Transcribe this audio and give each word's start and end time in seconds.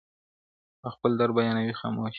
او 0.83 0.89
خپل 0.95 1.11
درد 1.19 1.31
بيانوي 1.37 1.73
خاموشه- 1.79 2.09